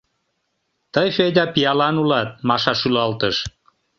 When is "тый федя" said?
0.93-1.45